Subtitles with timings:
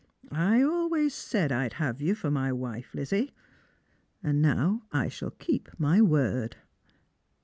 [0.31, 3.35] I always said I'd have you for my wife, Lizzie,
[4.23, 6.55] and now I shall keep my word."